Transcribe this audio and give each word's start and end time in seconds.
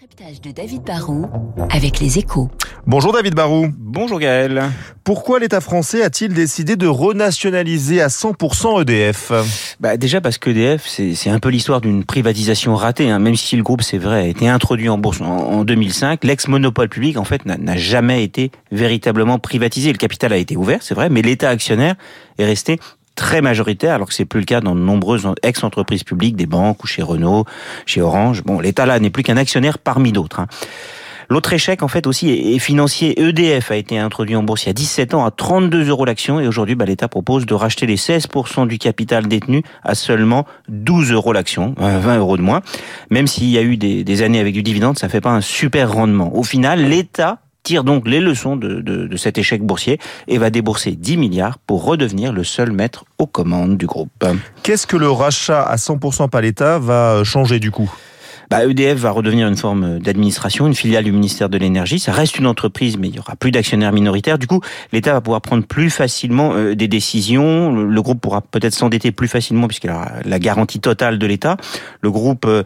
décryptage 0.00 0.40
de 0.40 0.50
David 0.50 0.82
Barrault 0.82 1.26
avec 1.68 2.00
les 2.00 2.18
échos. 2.18 2.48
Bonjour 2.86 3.12
David 3.12 3.34
Barou. 3.34 3.68
Bonjour 3.76 4.18
Gaël. 4.18 4.62
Pourquoi 5.04 5.40
l'État 5.40 5.60
français 5.60 6.02
a-t-il 6.02 6.32
décidé 6.32 6.76
de 6.76 6.86
renationaliser 6.86 8.00
à 8.00 8.06
100% 8.06 8.80
EDF 8.80 9.32
bah 9.78 9.98
Déjà 9.98 10.22
parce 10.22 10.38
qu'EDF, 10.38 10.86
c'est 10.86 11.28
un 11.28 11.38
peu 11.38 11.50
l'histoire 11.50 11.82
d'une 11.82 12.04
privatisation 12.04 12.76
ratée. 12.76 13.10
Hein. 13.10 13.18
Même 13.18 13.36
si 13.36 13.56
le 13.56 13.62
groupe, 13.62 13.82
c'est 13.82 13.98
vrai, 13.98 14.20
a 14.22 14.26
été 14.26 14.48
introduit 14.48 14.88
en 14.88 14.96
bourse 14.96 15.20
en, 15.20 15.26
en 15.26 15.64
2005, 15.64 16.24
l'ex-monopole 16.24 16.88
public, 16.88 17.18
en 17.18 17.24
fait, 17.24 17.44
n'a 17.44 17.76
jamais 17.76 18.24
été 18.24 18.52
véritablement 18.72 19.38
privatisé. 19.38 19.92
Le 19.92 19.98
capital 19.98 20.32
a 20.32 20.38
été 20.38 20.56
ouvert, 20.56 20.82
c'est 20.82 20.94
vrai, 20.94 21.10
mais 21.10 21.20
l'État 21.20 21.50
actionnaire 21.50 21.96
est 22.38 22.46
resté 22.46 22.78
très 23.20 23.42
majoritaire, 23.42 23.94
alors 23.94 24.08
que 24.08 24.14
c'est 24.14 24.24
plus 24.24 24.40
le 24.40 24.46
cas 24.46 24.62
dans 24.62 24.74
de 24.74 24.80
nombreuses 24.80 25.28
ex-entreprises 25.42 26.04
publiques, 26.04 26.36
des 26.36 26.46
banques 26.46 26.82
ou 26.82 26.86
chez 26.86 27.02
Renault, 27.02 27.44
chez 27.84 28.00
Orange. 28.00 28.42
Bon, 28.44 28.60
l'État 28.60 28.86
là 28.86 28.98
n'est 28.98 29.10
plus 29.10 29.22
qu'un 29.22 29.36
actionnaire 29.36 29.78
parmi 29.78 30.10
d'autres. 30.10 30.40
Hein. 30.40 30.46
L'autre 31.28 31.52
échec, 31.52 31.82
en 31.82 31.88
fait, 31.88 32.06
aussi 32.06 32.30
est 32.30 32.58
financier. 32.58 33.20
EDF 33.20 33.70
a 33.70 33.76
été 33.76 33.98
introduit 33.98 34.36
en 34.36 34.42
bourse 34.42 34.64
il 34.64 34.68
y 34.68 34.70
a 34.70 34.72
17 34.72 35.12
ans 35.12 35.26
à 35.26 35.30
32 35.30 35.86
euros 35.90 36.06
l'action 36.06 36.40
et 36.40 36.48
aujourd'hui, 36.48 36.76
bah, 36.76 36.86
l'État 36.86 37.08
propose 37.08 37.44
de 37.44 37.52
racheter 37.52 37.84
les 37.84 37.96
16% 37.96 38.66
du 38.66 38.78
capital 38.78 39.28
détenu 39.28 39.62
à 39.84 39.94
seulement 39.94 40.46
12 40.68 41.12
euros 41.12 41.34
l'action, 41.34 41.74
20 41.76 42.16
euros 42.16 42.38
de 42.38 42.42
moins. 42.42 42.62
Même 43.10 43.26
s'il 43.26 43.50
y 43.50 43.58
a 43.58 43.62
eu 43.62 43.76
des, 43.76 44.02
des 44.02 44.22
années 44.22 44.40
avec 44.40 44.54
du 44.54 44.62
dividende, 44.62 44.98
ça 44.98 45.10
fait 45.10 45.20
pas 45.20 45.30
un 45.30 45.42
super 45.42 45.92
rendement. 45.92 46.34
Au 46.34 46.42
final, 46.42 46.82
l'État 46.88 47.38
tire 47.62 47.84
donc 47.84 48.06
les 48.08 48.20
leçons 48.20 48.56
de, 48.56 48.80
de, 48.80 49.06
de, 49.06 49.16
cet 49.16 49.38
échec 49.38 49.62
boursier 49.62 49.98
et 50.28 50.38
va 50.38 50.50
débourser 50.50 50.92
10 50.92 51.16
milliards 51.16 51.58
pour 51.58 51.84
redevenir 51.84 52.32
le 52.32 52.44
seul 52.44 52.72
maître 52.72 53.04
aux 53.18 53.26
commandes 53.26 53.76
du 53.76 53.86
groupe. 53.86 54.24
Qu'est-ce 54.62 54.86
que 54.86 54.96
le 54.96 55.10
rachat 55.10 55.62
à 55.62 55.76
100% 55.76 56.28
par 56.28 56.40
l'État 56.40 56.78
va 56.78 57.22
changer 57.24 57.58
du 57.58 57.70
coup? 57.70 57.90
Bah, 58.50 58.64
EDF 58.64 58.98
va 58.98 59.12
redevenir 59.12 59.46
une 59.46 59.56
forme 59.56 60.00
d'administration, 60.00 60.66
une 60.66 60.74
filiale 60.74 61.04
du 61.04 61.12
ministère 61.12 61.48
de 61.48 61.56
l'énergie. 61.56 62.00
Ça 62.00 62.10
reste 62.10 62.36
une 62.36 62.48
entreprise, 62.48 62.98
mais 62.98 63.06
il 63.06 63.14
y 63.14 63.20
aura 63.20 63.36
plus 63.36 63.52
d'actionnaires 63.52 63.92
minoritaires. 63.92 64.38
Du 64.38 64.48
coup, 64.48 64.60
l'État 64.92 65.12
va 65.12 65.20
pouvoir 65.20 65.40
prendre 65.40 65.64
plus 65.64 65.88
facilement 65.88 66.54
euh, 66.54 66.74
des 66.74 66.88
décisions. 66.88 67.72
Le, 67.72 68.02
groupe 68.02 68.20
pourra 68.20 68.40
peut-être 68.40 68.74
s'endetter 68.74 69.12
plus 69.12 69.28
facilement 69.28 69.68
puisqu'il 69.68 69.90
aura 69.90 70.10
la 70.24 70.40
garantie 70.40 70.80
totale 70.80 71.20
de 71.20 71.26
l'État. 71.26 71.58
Le 72.00 72.10
groupe 72.10 72.44
euh, 72.44 72.64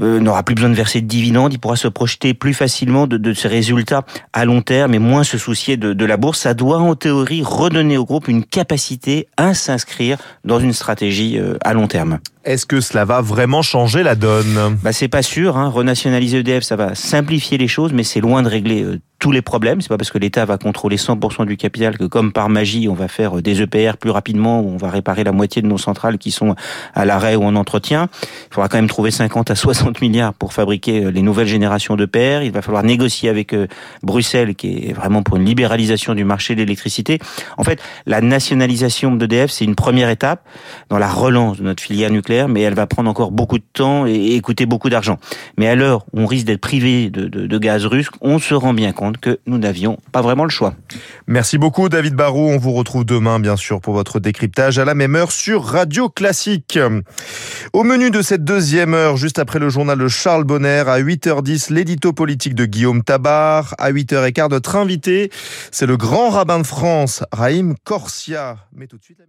euh, 0.00 0.20
n'aura 0.20 0.42
plus 0.42 0.54
besoin 0.54 0.70
de 0.70 0.74
verser 0.74 1.00
de 1.00 1.06
dividendes, 1.06 1.52
il 1.52 1.58
pourra 1.58 1.76
se 1.76 1.88
projeter 1.88 2.34
plus 2.34 2.54
facilement 2.54 3.06
de, 3.06 3.16
de 3.16 3.32
ses 3.32 3.48
résultats 3.48 4.04
à 4.32 4.44
long 4.44 4.62
terme 4.62 4.94
et 4.94 4.98
moins 4.98 5.24
se 5.24 5.38
soucier 5.38 5.76
de, 5.76 5.92
de, 5.92 6.04
la 6.04 6.16
bourse. 6.16 6.40
Ça 6.40 6.54
doit 6.54 6.78
en 6.78 6.94
théorie 6.94 7.42
redonner 7.42 7.96
au 7.96 8.04
groupe 8.04 8.28
une 8.28 8.44
capacité 8.44 9.28
à 9.36 9.54
s'inscrire 9.54 10.18
dans 10.44 10.60
une 10.60 10.72
stratégie 10.72 11.38
euh, 11.38 11.56
à 11.62 11.74
long 11.74 11.86
terme. 11.86 12.18
Est-ce 12.44 12.64
que 12.64 12.80
cela 12.80 13.04
va 13.04 13.20
vraiment 13.20 13.60
changer 13.60 14.02
la 14.02 14.14
donne? 14.14 14.78
Bah, 14.82 14.92
C'est 14.92 15.08
pas 15.08 15.22
sûr. 15.22 15.58
Hein. 15.58 15.68
Renationaliser 15.68 16.38
EDF, 16.38 16.62
ça 16.62 16.76
va 16.76 16.94
simplifier 16.94 17.58
les 17.58 17.68
choses, 17.68 17.92
mais 17.92 18.04
c'est 18.04 18.20
loin 18.20 18.42
de 18.42 18.48
régler 18.48 18.82
euh, 18.82 19.00
tous 19.18 19.32
les 19.32 19.42
problèmes. 19.42 19.80
C'est 19.80 19.88
pas 19.88 19.98
parce 19.98 20.10
que 20.10 20.18
l'État 20.18 20.44
va 20.44 20.58
contrôler 20.58 20.96
100% 20.96 21.46
du 21.46 21.56
capital 21.56 21.98
que, 21.98 22.04
comme 22.04 22.32
par 22.32 22.48
magie, 22.48 22.88
on 22.88 22.94
va 22.94 23.08
faire 23.08 23.42
des 23.42 23.62
EPR 23.62 23.96
plus 23.98 24.10
rapidement 24.10 24.60
ou 24.60 24.70
on 24.70 24.76
va 24.76 24.90
réparer 24.90 25.24
la 25.24 25.32
moitié 25.32 25.60
de 25.62 25.66
nos 25.66 25.78
centrales 25.78 26.18
qui 26.18 26.30
sont 26.30 26.54
à 26.94 27.04
l'arrêt 27.04 27.34
ou 27.34 27.42
en 27.42 27.56
entretien. 27.56 28.08
Il 28.50 28.54
faudra 28.54 28.68
quand 28.68 28.78
même 28.78 28.88
trouver 28.88 29.10
50 29.10 29.50
à 29.50 29.54
60 29.54 30.00
milliards 30.00 30.34
pour 30.34 30.52
fabriquer 30.52 31.04
euh, 31.04 31.10
les 31.10 31.22
nouvelles 31.22 31.48
générations 31.48 31.96
d'EPR. 31.96 32.42
Il 32.44 32.52
va 32.52 32.62
falloir 32.62 32.82
négocier 32.82 33.28
avec 33.28 33.52
euh, 33.52 33.66
Bruxelles, 34.02 34.54
qui 34.54 34.88
est 34.88 34.92
vraiment 34.92 35.22
pour 35.22 35.36
une 35.36 35.44
libéralisation 35.44 36.14
du 36.14 36.24
marché 36.24 36.54
de 36.54 36.60
l'électricité. 36.60 37.18
En 37.56 37.64
fait, 37.64 37.82
la 38.06 38.20
nationalisation 38.20 39.16
d'EDF, 39.16 39.50
c'est 39.50 39.64
une 39.64 39.74
première 39.74 40.10
étape 40.10 40.46
dans 40.90 40.98
la 40.98 41.08
relance 41.08 41.58
de 41.58 41.64
notre 41.64 41.82
filière 41.82 42.10
nucléaire, 42.10 42.48
mais 42.48 42.60
elle 42.62 42.74
va 42.74 42.86
prendre 42.86 43.10
encore 43.10 43.32
beaucoup 43.32 43.58
de 43.58 43.64
temps 43.72 44.06
et, 44.06 44.40
coûter 44.40 44.66
beaucoup 44.66 44.88
d'argent. 44.88 45.18
Mais 45.56 45.68
à 45.68 45.74
l'heure 45.74 46.04
où 46.12 46.20
on 46.20 46.26
risque 46.26 46.46
d'être 46.46 46.60
privé 46.60 47.10
de, 47.10 47.26
de, 47.26 47.58
gaz 47.58 47.84
russe, 47.84 48.08
on 48.20 48.38
se 48.38 48.54
rend 48.54 48.72
bien 48.72 48.92
que 49.16 49.38
nous 49.46 49.58
n'avions 49.58 49.98
pas 50.12 50.20
vraiment 50.20 50.44
le 50.44 50.50
choix. 50.50 50.74
Merci 51.26 51.56
beaucoup 51.56 51.88
David 51.88 52.14
Barrault. 52.14 52.50
On 52.50 52.58
vous 52.58 52.72
retrouve 52.72 53.04
demain 53.04 53.40
bien 53.40 53.56
sûr 53.56 53.80
pour 53.80 53.94
votre 53.94 54.20
décryptage 54.20 54.78
à 54.78 54.84
la 54.84 54.94
même 54.94 55.16
heure 55.16 55.32
sur 55.32 55.64
Radio 55.64 56.08
Classique. 56.08 56.78
Au 57.72 57.84
menu 57.84 58.10
de 58.10 58.20
cette 58.20 58.44
deuxième 58.44 58.94
heure, 58.94 59.16
juste 59.16 59.38
après 59.38 59.58
le 59.58 59.70
journal 59.70 59.98
de 59.98 60.08
Charles 60.08 60.44
Bonner, 60.44 60.84
à 60.86 61.00
8h10, 61.00 61.72
l'édito 61.72 62.12
politique 62.12 62.54
de 62.54 62.66
Guillaume 62.66 63.02
Tabar. 63.02 63.74
À 63.78 63.90
8h15, 63.90 64.50
notre 64.50 64.76
invité, 64.76 65.30
c'est 65.70 65.86
le 65.86 65.96
grand 65.96 66.30
rabbin 66.30 66.58
de 66.58 66.66
France, 66.66 67.24
Raïm 67.32 67.74
Corsia. 67.84 68.58
Mais 68.74 68.86
tout 68.86 68.98
de 68.98 69.04
suite, 69.04 69.20